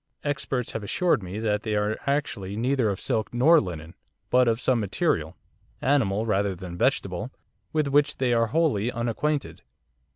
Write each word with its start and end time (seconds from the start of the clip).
Experts 0.23 0.71
have 0.71 0.81
assured 0.81 1.21
me 1.21 1.37
that 1.37 1.61
they 1.61 1.75
are 1.75 1.95
actually 2.07 2.55
neither 2.55 2.89
of 2.89 2.99
silk 2.99 3.31
nor 3.31 3.61
linen! 3.61 3.93
but 4.31 4.47
of 4.47 4.59
some 4.59 4.79
material 4.79 5.37
animal 5.79 6.25
rather 6.25 6.55
than 6.55 6.75
vegetable 6.75 7.29
with 7.71 7.85
which 7.87 8.17
they 8.17 8.33
are 8.33 8.47
wholly 8.47 8.91
unacquainted. 8.91 9.61